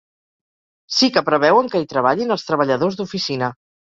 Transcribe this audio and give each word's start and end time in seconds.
Sí 0.99 1.09
que 1.17 1.21
preveuen 1.27 1.69
que 1.73 1.81
hi 1.83 1.85
treballin 1.91 2.37
els 2.37 2.47
treballadors 2.47 2.99
d’oficina. 3.03 3.51